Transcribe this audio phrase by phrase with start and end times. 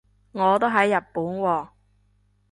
[0.31, 1.67] 我都喺日本喎